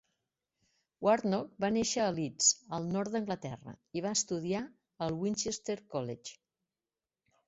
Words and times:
Warnock 1.07 1.51
va 1.65 1.69
néixer 1.73 1.99
a 2.05 2.15
Leeds, 2.15 2.47
al 2.77 2.87
nord 2.95 3.13
d'Anglaterra, 3.17 3.73
i 4.01 4.03
va 4.05 4.13
estudiar 4.21 4.63
al 5.09 5.19
Winchester 5.27 5.77
College. 5.97 6.35